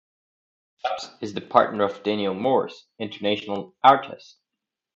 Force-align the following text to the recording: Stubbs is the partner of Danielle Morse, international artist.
Stubbs 0.79 1.11
is 1.21 1.35
the 1.35 1.41
partner 1.41 1.83
of 1.83 2.01
Danielle 2.01 2.33
Morse, 2.33 2.87
international 2.97 3.75
artist. 3.83 4.39